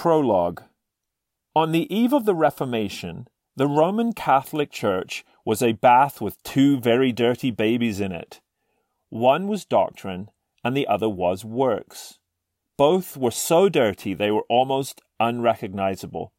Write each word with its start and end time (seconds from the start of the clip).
Prologue 0.00 0.62
On 1.56 1.72
the 1.72 1.92
eve 1.92 2.12
of 2.12 2.24
the 2.24 2.32
Reformation, 2.32 3.26
the 3.56 3.66
Roman 3.66 4.12
Catholic 4.12 4.70
Church 4.70 5.24
was 5.44 5.60
a 5.60 5.72
bath 5.72 6.20
with 6.20 6.40
two 6.44 6.78
very 6.78 7.10
dirty 7.10 7.50
babies 7.50 7.98
in 7.98 8.12
it. 8.12 8.40
One 9.08 9.48
was 9.48 9.64
doctrine, 9.64 10.28
and 10.62 10.76
the 10.76 10.86
other 10.86 11.08
was 11.08 11.44
works. 11.44 12.20
Both 12.76 13.16
were 13.16 13.32
so 13.32 13.68
dirty 13.68 14.14
they 14.14 14.30
were 14.30 14.44
almost 14.48 15.00
unrecognizable. 15.18 16.32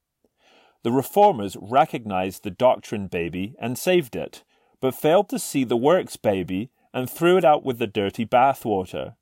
The 0.84 0.94
reformers 0.94 1.58
recognized 1.60 2.46
the 2.46 2.52
doctrine 2.52 3.08
baby 3.08 3.56
and 3.60 3.78
saved 3.78 4.16
it, 4.16 4.46
but 4.80 4.96
failed 4.96 5.28
to 5.32 5.38
see 5.38 5.66
the 5.66 5.76
works 5.76 6.16
baby 6.16 6.70
and 6.94 7.10
threw 7.10 7.36
it 7.36 7.44
out 7.44 7.66
with 7.66 7.78
the 7.78 7.88
dirty 7.88 8.26
bathwater. 8.26 9.16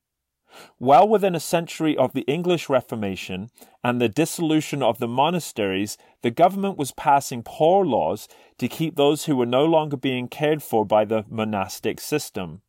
Well 0.80 1.08
within 1.08 1.36
a 1.36 1.40
century 1.40 1.98
of 1.98 2.14
the 2.14 2.22
English 2.22 2.70
Reformation 2.70 3.50
and 3.84 4.00
the 4.00 4.10
dissolution 4.10 4.82
of 4.82 5.00
the 5.00 5.08
monasteries, 5.08 5.98
the 6.22 6.32
government 6.32 6.78
was 6.78 6.92
passing 6.92 7.44
poor 7.44 7.86
laws 7.86 8.28
to 8.58 8.68
keep 8.68 8.96
those 8.96 9.26
who 9.26 9.36
were 9.36 9.46
no 9.46 9.66
longer 9.66 9.98
being 9.98 10.28
cared 10.28 10.64
for 10.64 10.86
by 10.86 11.06
the 11.06 11.26
monastic 11.30 12.00
system. 12.00 12.62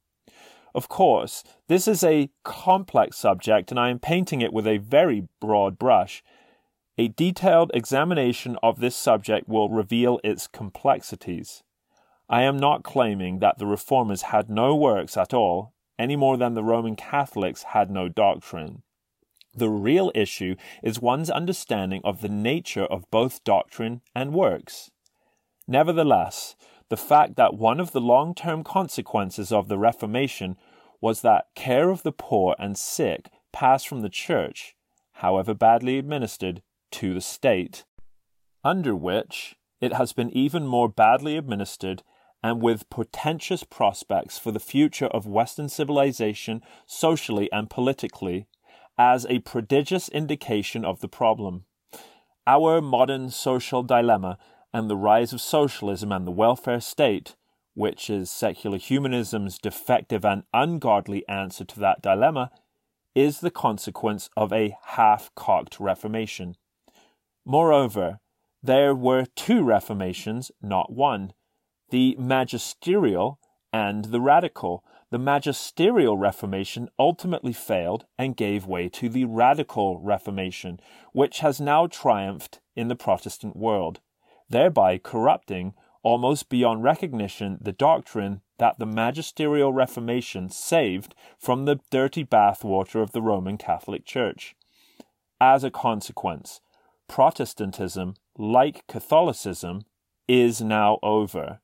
Of 0.75 0.89
course, 0.89 1.45
this 1.67 1.89
is 1.89 2.05
a 2.05 2.31
complex 2.45 3.17
subject, 3.17 3.71
and 3.71 3.81
I 3.81 3.91
am 3.91 3.99
painting 3.99 4.41
it 4.41 4.53
with 4.53 4.67
a 4.67 4.79
very 4.79 5.29
broad 5.41 5.79
brush. 5.79 6.23
A 6.99 7.09
detailed 7.09 7.71
examination 7.75 8.57
of 8.63 8.81
this 8.81 8.97
subject 8.97 9.49
will 9.49 9.69
reveal 9.69 10.21
its 10.23 10.47
complexities. 10.47 11.63
I 12.29 12.43
am 12.43 12.59
not 12.59 12.83
claiming 12.83 13.39
that 13.39 13.59
the 13.59 13.67
reformers 13.67 14.23
had 14.23 14.51
no 14.51 14.77
works 14.77 15.17
at 15.17 15.33
all, 15.33 15.73
any 15.99 16.17
more 16.17 16.37
than 16.37 16.55
the 16.55 16.65
Roman 16.65 16.97
Catholics 16.97 17.65
had 17.65 17.91
no 17.91 18.09
doctrine. 18.09 18.83
The 19.55 19.69
real 19.69 20.13
issue 20.15 20.55
is 20.83 21.01
one's 21.01 21.31
understanding 21.31 22.01
of 22.05 22.21
the 22.21 22.29
nature 22.29 22.85
of 22.85 23.11
both 23.11 23.43
doctrine 23.45 24.03
and 24.15 24.33
works. 24.33 24.91
Nevertheless, 25.67 26.55
the 26.89 26.97
fact 26.97 27.37
that 27.37 27.55
one 27.55 27.81
of 27.81 27.93
the 27.93 28.01
long 28.01 28.35
term 28.35 28.63
consequences 28.63 29.53
of 29.53 29.69
the 29.69 29.79
Reformation 29.79 30.57
was 31.01 31.23
that 31.23 31.47
care 31.55 31.91
of 31.91 32.03
the 32.03 32.13
poor 32.13 32.55
and 32.59 32.77
sick 32.79 33.31
passed 33.53 33.89
from 33.89 34.01
the 34.01 34.09
Church, 34.09 34.75
however 35.15 35.55
badly 35.55 35.99
administered, 35.99 36.63
to 36.93 37.15
the 37.15 37.21
state, 37.21 37.85
under 38.65 38.95
which 38.95 39.57
it 39.81 39.93
has 39.93 40.13
been 40.13 40.31
even 40.31 40.67
more 40.67 40.89
badly 40.89 41.37
administered 41.37 42.03
and 42.43 42.63
with 42.63 42.89
portentous 42.91 43.65
prospects 43.65 44.39
for 44.39 44.53
the 44.53 44.61
future 44.61 45.07
of 45.07 45.27
Western 45.27 45.69
civilization 45.69 46.63
socially 46.87 47.51
and 47.53 47.69
politically, 47.69 48.47
as 48.97 49.27
a 49.27 49.41
prodigious 49.41 50.09
indication 50.09 50.85
of 50.85 51.01
the 51.01 51.09
problem. 51.09 51.65
Our 52.47 52.81
modern 52.81 53.31
social 53.31 53.83
dilemma 53.83 54.39
and 54.73 54.91
the 54.91 54.97
rise 54.97 55.33
of 55.33 55.41
socialism 55.41 56.13
and 56.13 56.27
the 56.27 56.33
welfare 56.33 56.81
state, 56.81 57.37
which 57.75 58.11
is 58.11 58.31
secular 58.31 58.79
humanism's 58.79 59.59
defective 59.59 60.25
and 60.25 60.43
ungodly 60.53 61.27
answer 61.29 61.65
to 61.65 61.81
that 61.81 62.03
dilemma, 62.03 62.51
is 63.15 63.41
the 63.41 63.51
consequence 63.51 64.31
of 64.37 64.53
a 64.53 64.77
half 64.87 65.31
cocked 65.35 65.81
Reformation. 65.81 66.55
Moreover, 67.45 68.21
there 68.63 68.95
were 68.95 69.27
two 69.37 69.63
Reformations, 69.63 70.51
not 70.61 70.93
one 70.93 71.33
the 71.91 72.17
magisterial 72.19 73.39
and 73.73 74.07
the 74.07 74.21
radical. 74.21 74.85
The 75.11 75.19
magisterial 75.19 76.19
Reformation 76.19 76.91
ultimately 76.99 77.53
failed 77.53 78.05
and 78.19 78.37
gave 78.37 78.67
way 78.67 78.89
to 78.91 79.09
the 79.09 79.25
radical 79.25 79.99
Reformation, 79.99 80.81
which 81.13 81.41
has 81.41 81.61
now 81.61 81.87
triumphed 81.87 82.61
in 82.77 82.89
the 82.89 82.97
Protestant 82.97 83.57
world, 83.57 84.01
thereby 84.51 84.99
corrupting 84.99 85.75
almost 86.03 86.49
beyond 86.49 86.83
recognition 86.83 87.59
the 87.61 87.73
doctrine 87.73 88.41
that 88.59 88.79
the 88.79 88.87
magisterial 88.87 89.73
Reformation 89.73 90.49
saved 90.49 91.15
from 91.39 91.65
the 91.65 91.81
dirty 91.91 92.25
bathwater 92.25 93.03
of 93.03 93.13
the 93.13 93.23
Roman 93.23 93.57
Catholic 93.57 94.05
Church. 94.05 94.55
As 95.41 95.65
a 95.65 95.71
consequence, 95.71 96.61
Protestantism, 97.09 98.15
like 98.37 98.87
Catholicism, 98.87 99.83
is 100.27 100.61
now 100.61 100.99
over. 101.03 101.61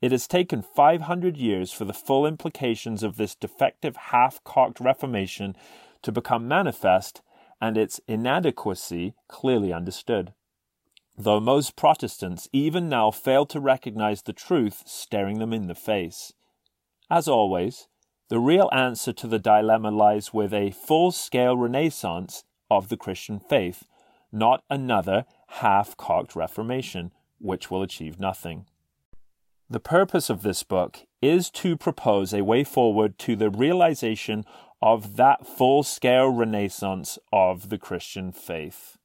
It 0.00 0.12
has 0.12 0.28
taken 0.28 0.62
500 0.62 1.36
years 1.36 1.72
for 1.72 1.84
the 1.84 1.92
full 1.92 2.26
implications 2.26 3.02
of 3.02 3.16
this 3.16 3.34
defective 3.34 3.96
half 3.96 4.42
cocked 4.44 4.80
Reformation 4.80 5.56
to 6.02 6.12
become 6.12 6.46
manifest 6.46 7.20
and 7.60 7.76
its 7.76 8.00
inadequacy 8.06 9.14
clearly 9.26 9.72
understood. 9.72 10.32
Though 11.16 11.40
most 11.40 11.74
Protestants 11.74 12.48
even 12.52 12.88
now 12.88 13.10
fail 13.10 13.44
to 13.46 13.58
recognize 13.58 14.22
the 14.22 14.32
truth 14.32 14.84
staring 14.86 15.40
them 15.40 15.52
in 15.52 15.66
the 15.66 15.74
face. 15.74 16.32
As 17.10 17.26
always, 17.26 17.88
the 18.28 18.38
real 18.38 18.68
answer 18.72 19.12
to 19.14 19.26
the 19.26 19.40
dilemma 19.40 19.90
lies 19.90 20.32
with 20.32 20.54
a 20.54 20.70
full 20.70 21.10
scale 21.10 21.56
renaissance 21.56 22.44
of 22.70 22.88
the 22.88 22.96
Christian 22.96 23.40
faith, 23.40 23.84
not 24.30 24.62
another 24.70 25.24
half 25.48 25.96
cocked 25.96 26.36
Reformation, 26.36 27.10
which 27.40 27.68
will 27.68 27.82
achieve 27.82 28.20
nothing. 28.20 28.66
The 29.70 29.80
purpose 29.80 30.30
of 30.30 30.42
this 30.42 30.62
book 30.62 31.00
is 31.20 31.50
to 31.50 31.76
propose 31.76 32.32
a 32.32 32.40
way 32.40 32.64
forward 32.64 33.18
to 33.18 33.36
the 33.36 33.50
realization 33.50 34.44
of 34.80 35.16
that 35.16 35.46
full 35.46 35.82
scale 35.82 36.28
renaissance 36.28 37.18
of 37.34 37.68
the 37.68 37.76
Christian 37.76 38.32
faith. 38.32 38.96